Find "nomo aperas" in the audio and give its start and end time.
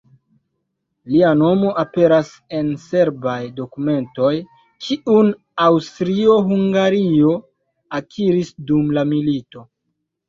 1.41-2.31